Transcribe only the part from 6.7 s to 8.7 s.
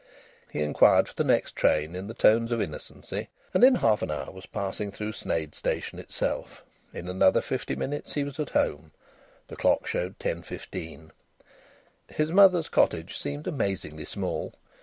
In another fifty minutes he was at